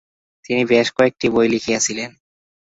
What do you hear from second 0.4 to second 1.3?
তিনি বেশ কয়েকটি